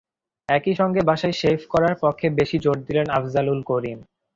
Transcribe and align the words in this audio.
একই 0.49 0.73
সঙ্গে 0.79 1.01
বাসায় 1.09 1.35
শেভ 1.41 1.59
করার 1.73 1.95
পক্ষে 2.03 2.27
বেশি 2.39 2.57
জোর 2.63 2.77
দিলেন 2.87 3.07
আফজালুল 3.17 3.59
করিম। 3.69 3.99